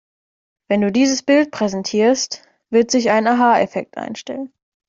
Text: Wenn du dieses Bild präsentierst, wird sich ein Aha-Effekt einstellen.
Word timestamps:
Wenn 0.67 0.81
du 0.81 0.91
dieses 0.91 1.21
Bild 1.21 1.51
präsentierst, 1.51 2.41
wird 2.71 2.89
sich 2.89 3.11
ein 3.11 3.27
Aha-Effekt 3.27 3.97
einstellen. 3.97 4.51